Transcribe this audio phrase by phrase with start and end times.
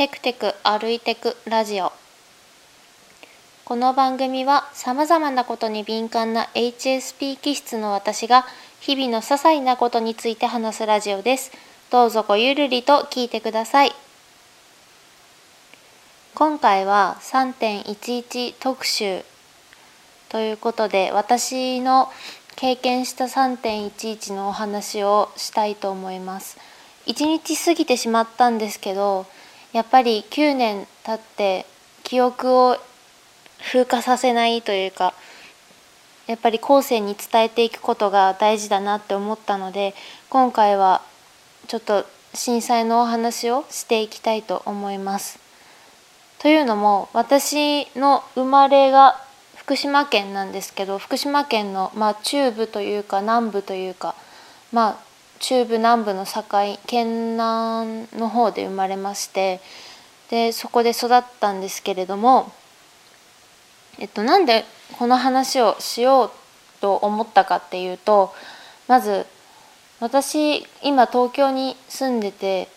[0.00, 1.92] テクテク歩いてくラジオ。
[3.66, 8.46] この番組はさまざまなことに敏感な HSP 気質の私が
[8.80, 11.52] 日々の些細なことについて話すラジオです。
[11.90, 13.92] どうぞごゆるりと聞いてください。
[16.34, 19.22] 今回は3.11特集
[20.30, 22.08] ということで私の
[22.56, 26.56] 経験した3.11のお話をしたいと思います。
[27.04, 29.26] 1日過ぎてしまったんですけど
[29.72, 31.66] やっぱり9年経って
[32.02, 32.76] 記憶を
[33.62, 35.14] 風化させないというか
[36.26, 39.94] やっぱり後世に伝えていくことが大事だなって思ったので
[40.28, 41.02] 今回は
[41.66, 45.40] ちょっと震災のお話をしていきたいと思います。
[46.38, 49.20] というのも私の生まれが
[49.56, 54.14] 福島県なんですけど福島県の、まあ、中部というか南部というか、
[54.72, 54.98] まあ、
[55.40, 56.44] 中部南部の境
[56.86, 59.60] 県南の方で生まれまして
[60.30, 62.52] でそこで育ったんですけれども、
[63.98, 64.64] えっと、なんで
[64.98, 66.30] この話をしよう
[66.80, 68.32] と思ったかっていうと
[68.86, 69.26] まず
[69.98, 72.68] 私今東京に住んでて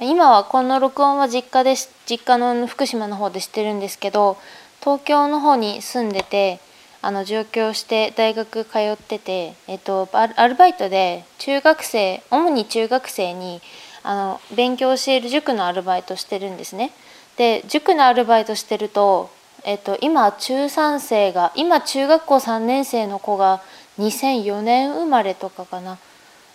[0.00, 1.74] 今はこの録音は実家で
[2.06, 4.38] 実家の福島の方でしてるんですけど
[4.80, 6.60] 東京の方に住んでて
[7.02, 13.60] あの上京して大学通ってて、えっと、アルバイトで中学生主に中学生に
[14.02, 16.92] あの勉強教える塾のアルバイトしてるんですね。
[17.36, 19.30] で塾のアルバイトしてると、
[19.64, 23.62] えっと、今中3生が今中学校3年生の子が
[23.98, 25.98] 2004年生まれとかかな。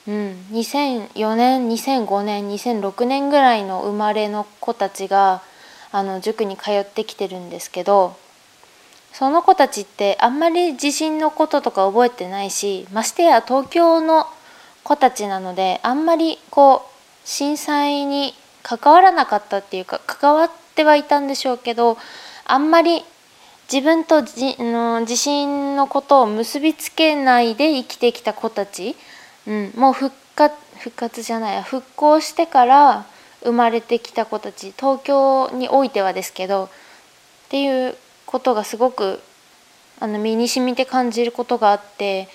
[0.08, 5.42] うん、2004年2005年2006年ぐらいの生まれの子たちが
[5.92, 8.16] あの塾に通ってきてるんですけど
[9.18, 14.28] その子たちってあんまり地震のこととか覚えてないしましてや東京の
[14.84, 21.98] 子たちなのであんまりこう震災に関わらなかったっていうか関わってはいたんでしょうけど
[22.44, 23.04] あんまり
[23.72, 28.98] 自分とじの地震のことを結びつけないで生きてきた子たち、
[29.48, 33.06] うん、もう復活復活じゃない復興してから
[33.44, 36.70] 生まれてきた子たち東京においてはですけどっ
[37.48, 37.96] ていう
[38.36, 39.22] ことがすごく
[39.98, 42.28] あの身に染みて感じることがあって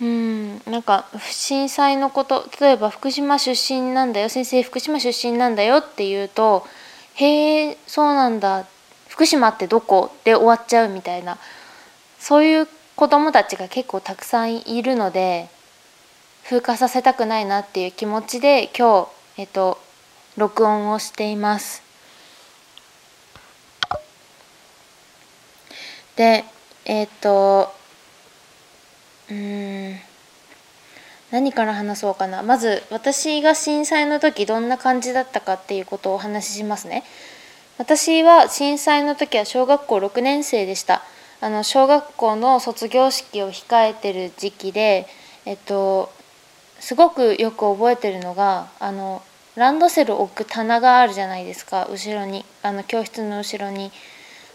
[0.00, 6.66] うんなんか震災のこと例えば福島出身なんだよ先生福島出身なんだよって言うと
[7.14, 8.66] 「へえそうなんだ
[9.06, 11.38] 福島ってどこ?」で終わっちゃうみたいな
[12.18, 15.48] そういう子どもたちが結構たくさんいるので
[16.42, 19.04] 風化させたくないなっていう気持ちで今
[19.36, 19.78] 日、えっと、
[20.36, 21.85] 録音をしています。
[26.16, 26.44] で
[26.84, 27.72] えっ、と
[29.30, 29.96] うん
[31.30, 32.42] 何から話そうかな。
[32.42, 37.02] まず私が震災の時どんな感じだったかっていうことをお話ししますね。
[37.78, 41.02] 私は震災の時は小学校6年生でした。
[41.40, 45.06] あの小学校の卒業式を控えてる時期で
[45.44, 46.10] えっと
[46.78, 49.22] すごくよく覚えてるのがあの
[49.56, 51.88] ランドセルを置く棚があるじゃないですか。
[51.90, 53.90] 後ろにあの教室の後ろに。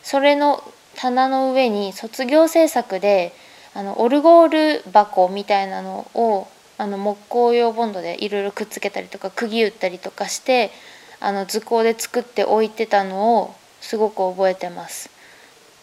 [0.04, 0.64] それの
[0.96, 3.34] 棚の上に卒業制作で
[3.74, 6.48] あのオルゴール箱みたいなのを
[6.78, 10.72] あの木工用ボンドでいろいろくっつけたりとか釘打ったりとかして
[11.20, 15.10] あの図工で作って置いてたのをすごく覚えてます。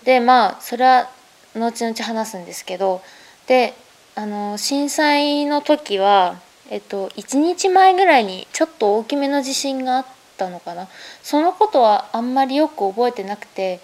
[0.04, 1.10] でまあそれは
[1.54, 3.02] 後々話すんですけど
[3.46, 3.74] で
[4.14, 6.36] あの震災の時は
[6.70, 10.88] えっと、1日前ぐらいにちょっと大きめの地震があったのかな
[11.22, 13.80] そのことはあんまりよく覚えてなくて、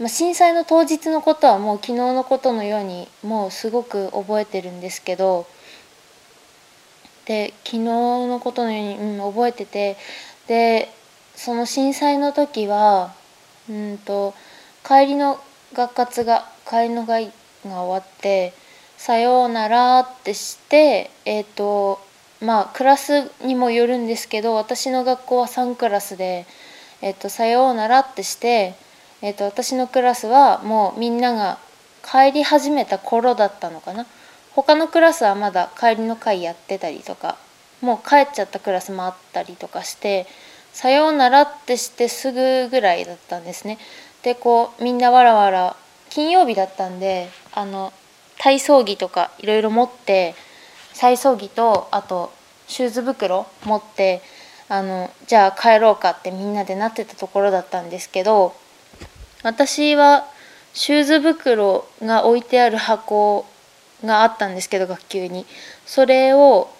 [0.00, 5.46] まあ、震災の当日のことはもう昨日のことのようにもうすごく覚えてるんですけど
[7.26, 9.96] で昨日のことのように、うん、覚えてて
[10.48, 10.88] で
[11.36, 13.14] その震災の時は
[13.68, 14.34] うんと
[14.86, 15.40] 帰りの
[15.72, 17.32] 学活が帰りの会
[17.64, 18.52] が終わって
[18.98, 22.00] 「さようなら」ってしてえっ、ー、と
[22.40, 26.46] まあクラスにもよるんですけど私の学校は3クラスで
[27.00, 28.74] 「えっと、さようなら」ってして、
[29.24, 31.58] えっと、私のクラスはもうみんなが
[32.04, 34.04] 帰り始めた頃だったのかな
[34.52, 37.38] 他のクラスはまだ帰りの会やってたりとか
[37.80, 40.26] もう帰っちゃったクラスもあったりとかして
[40.74, 43.78] 「さようなら」ってしてすぐぐらいだったんですね。
[44.22, 45.74] でこうみんなわらわら
[46.10, 47.94] 金曜日だったんであの
[48.36, 50.34] 体操着とかいろいろ持って
[50.98, 52.30] 体操着とあと
[52.68, 54.20] シューズ袋持って
[54.68, 58.54] あのじゃあ帰ろうかってみんなでなってたところだったんですけど
[59.44, 60.26] 私は
[60.72, 63.46] シューズ袋が置いてある箱
[64.04, 65.46] があったんですけど学級に
[65.86, 66.70] それを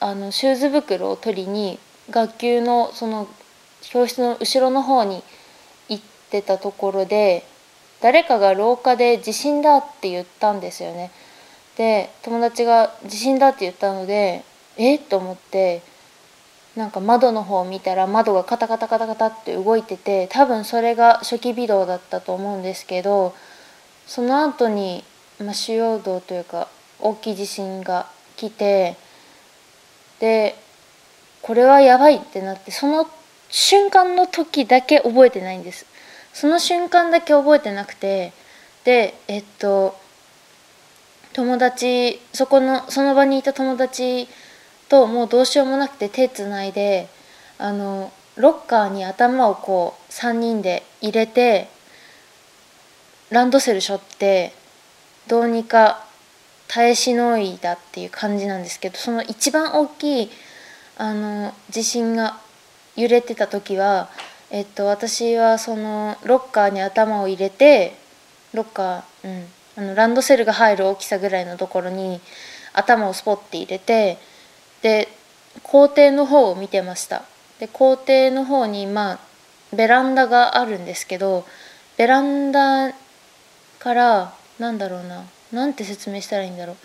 [0.00, 1.78] あのシューズ袋を取りに
[2.10, 3.28] 学級のその
[3.82, 5.22] 教室の後ろの方に
[5.88, 7.44] 行ってたところで
[8.00, 11.10] 誰かが廊下で「地震だ」って言ったんですよね。
[11.76, 14.42] で友達が「地震だ」って言ったので
[14.76, 14.96] え？
[14.96, 15.82] っと思って
[16.76, 23.34] なんか窓の方を見たら窓がカタカタカタカタって動いてて多分それが初期微動だったと思うんですけど
[24.06, 25.04] その後に
[25.38, 26.68] まあ、主要動というか
[27.00, 28.06] 大きい地震が
[28.36, 28.96] 来て
[30.20, 30.54] で
[31.42, 33.08] これはやばいってなってその
[33.50, 35.86] 瞬間の時だけ覚えてないんです。
[36.32, 38.32] その瞬間だけ覚えてなくて
[38.84, 39.96] でえっと
[41.32, 44.28] 友達そこのその場にいた友達
[44.94, 47.08] ともうどうしようもなくて手つないで
[47.58, 51.68] あのロッカーに頭をこう3人で入れて
[53.30, 54.52] ランドセル背負って
[55.26, 56.06] どうにか
[56.68, 60.30] 耐えしのいだっていう感じなんですけどその一番大きい
[60.96, 62.38] あの地震が
[62.94, 64.08] 揺れてた時は、
[64.50, 67.96] えっと、私はそのロッカーに頭を入れて
[68.52, 69.46] ロッカー、うん、
[69.76, 72.20] あのランドセルが入る大きさぐらいのところに
[72.72, 74.18] 頭をスポッて入れて
[74.84, 75.08] で
[75.62, 77.22] 校庭の方を見てました。
[77.58, 79.18] で校庭の方にまあ
[79.74, 81.46] ベランダがあるんですけど
[81.96, 82.92] ベランダ
[83.78, 86.76] からなんだろうななんて説明したらいいんだろう。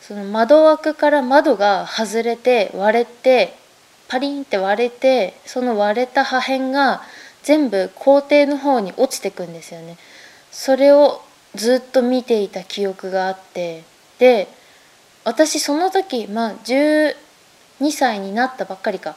[0.00, 3.54] その窓枠から窓が外れて割れて
[4.08, 7.02] パリンって割れてその割れた破片が
[7.44, 9.96] 全部校庭の方に落ちてくんですよね。
[10.50, 11.22] それを
[11.54, 13.84] ずっと見ていた記憶があって
[14.18, 14.48] で
[15.24, 17.14] 私その時まあ12
[17.92, 19.16] 歳になったばっかりか。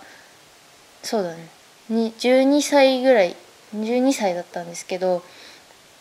[1.01, 1.49] そうだね。
[1.89, 3.35] 12歳ぐらい
[3.75, 5.23] 12歳だったんですけど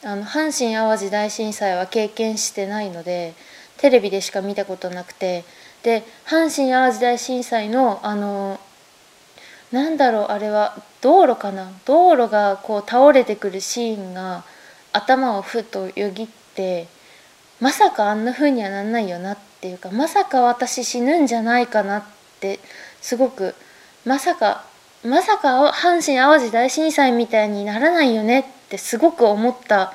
[0.04, 3.34] あの阪神・淡路大震災は経験してないので
[3.78, 5.44] テレビでしか見たことなくて。
[5.82, 8.60] で阪神・淡路大震災のあの
[9.72, 11.72] なんだろうあれは道路かな？
[11.84, 14.44] 道路がこう倒れてくるシーンが
[14.92, 16.86] 頭をふっとよぎって
[17.62, 22.02] まさかあんな風にはなんないよなっていうかまさか私死ぬんじゃないかなっ
[22.40, 22.58] て
[23.00, 23.54] すごく
[24.04, 24.64] まさか
[25.04, 29.92] まさか阪神・淡路大震災みたいにならないよねってすごく思った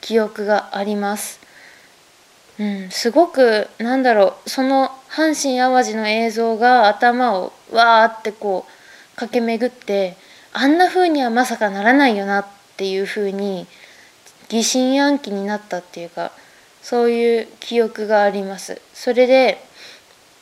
[0.00, 1.40] 記憶があります。
[2.58, 10.16] うん、すごくなんだろうその阪神・淡路の映像が頭をわーってこう駆け巡って
[10.54, 12.46] あんな風にはまさかならないよなっ
[12.78, 13.66] ていう風に
[14.48, 16.32] 疑心暗鬼になったっていうか
[16.84, 18.80] そういう記憶があります。
[18.92, 19.58] それで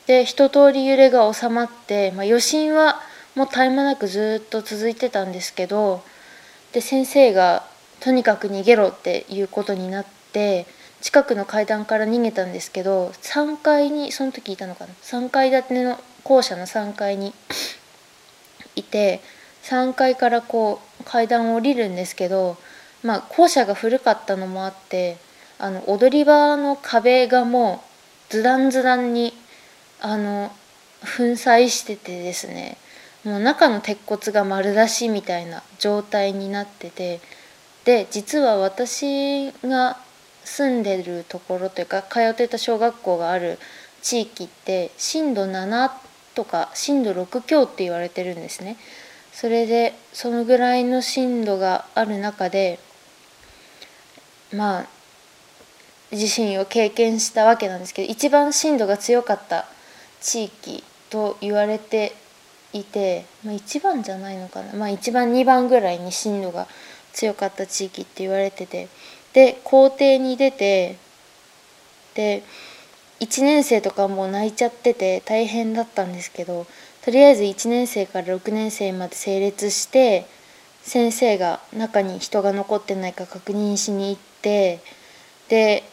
[0.07, 3.01] で一通り揺れが収まって、まあ、余震は
[3.37, 6.03] もう絶え間なくずっと続いてたんですけど
[6.73, 7.65] で先生が
[8.01, 10.67] とにかく逃げろっていうことになって
[11.01, 17.33] 近くの階段から逃げたんですけど3階にその時いたのかな？3階建ての校舎の3階に
[18.75, 19.21] いて
[19.63, 22.57] 3階からこう階段を降りるんですけど
[23.05, 25.17] まあ校舎が古かったのもあって
[25.63, 27.85] あの踊り場の壁がも
[28.31, 29.33] うズダンズダンに
[30.01, 30.51] あの
[31.03, 32.77] 粉砕しててですね
[33.23, 37.21] もう中の鉄骨が丸出しみたいな状態になってて
[37.85, 39.99] で実は私が
[40.43, 43.61] 住んでるところというか通ってた小学校がある
[44.03, 45.93] 地域って震度7
[46.35, 48.79] とか震度6強って言われてるんですね。
[49.33, 52.81] それでそのぐらいの震度がある中で
[54.53, 55.02] まあ
[56.13, 59.67] 地震を経験したわけなんですけど一番震度が強かった
[60.21, 62.13] 地域と言われて
[62.73, 66.67] いて、まあ、1番じゃないのかな、まあ、1番2番ぐらいに震度が
[67.13, 68.89] 強かった地域って言われてて
[69.33, 70.97] で校庭に出て
[72.15, 72.43] で
[73.21, 76.67] 1年生とかもう泣いちゃってて大変だったんですけど
[77.05, 80.27] とりあえず1年生から6年生まで整列して
[80.83, 84.81] 先生が中に人が残ってないか確認しに行って
[85.49, 85.85] で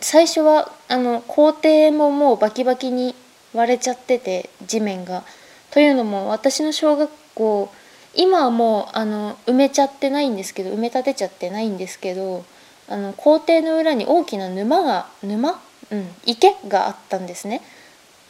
[0.00, 3.14] 最初はあの校庭ももうバキバキに
[3.54, 5.24] 割れちゃってて地面が。
[5.70, 7.70] というのも私の小学校
[8.14, 12.44] 今はもうあの埋めちゃってないんですけど埋め立てちゃってないんですけど
[12.88, 17.60] あの校庭の裏に大きな沼が沼、うん、池があったんですね。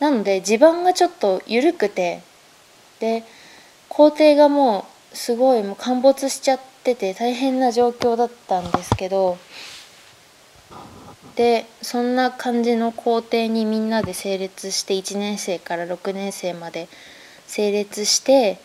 [0.00, 2.22] なので地盤がちょっと緩くて
[3.00, 3.24] で
[3.88, 9.38] 校庭がもうすごいもう陥没しちゃってて大変な状況だったんですけど
[11.36, 16.88] でそんな感じの校庭にみんなで整列して1年生から6年生まで
[17.46, 18.60] 整列して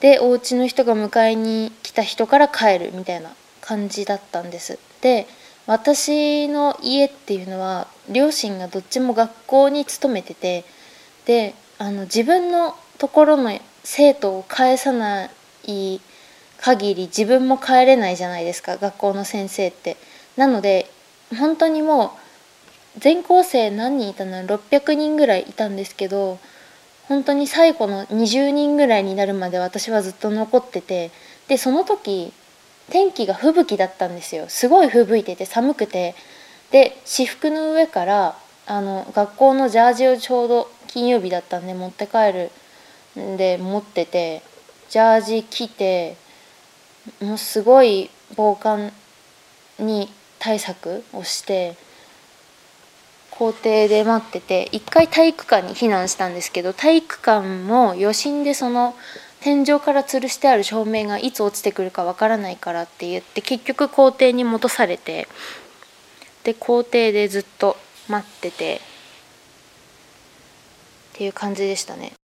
[0.00, 5.26] でお家の人が迎えに来た人から帰るみたいな感じだったんですで
[5.66, 10.64] 私の家っていうのは両親がどっちも学校に勤めてて
[11.26, 15.30] であの自分のところの生徒を返さな
[15.64, 16.00] い
[16.58, 19.96] 限り自分も帰れないじゃないですか学校の先生って。
[20.36, 20.90] なので
[21.38, 22.16] 本当にも
[22.96, 26.38] う全校生何人いたの？600人ぐらいいたんですけど
[27.08, 31.10] 本当に最後の20人ぐらいになるまで私はずっと残ってて
[31.48, 32.32] でその時
[32.90, 34.46] 天気が吹雪だったんですよ。
[34.48, 36.14] すごい吹雪いてて寒くて。
[36.70, 42.50] で私服の上からあの学校のジャージをちょうど金曜日だったんで持って帰る
[43.20, 44.42] んで持ってて
[44.88, 46.16] ジャージ着て
[47.20, 48.92] もうすごい防寒
[49.78, 50.08] に
[50.40, 51.76] 対策をして
[53.30, 58.96] 校庭で待ってて一回体育館に避難したんですけど体育館も余震でその
[59.40, 65.28] 天井から吊るしてある照明がいつ落ちてくるかわからないからって言って結局校庭に戻されて
[66.44, 67.76] で校庭でずっと
[68.08, 68.80] 待ってて
[71.14, 72.19] っていう感じでしたね。